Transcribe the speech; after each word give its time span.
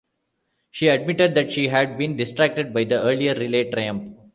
She 0.71 0.87
admitted 0.87 1.35
that 1.35 1.51
she 1.51 1.67
had 1.67 1.95
been 1.95 2.17
distracted 2.17 2.73
by 2.73 2.85
the 2.85 3.03
earlier 3.03 3.35
relay 3.35 3.69
triumph. 3.69 4.15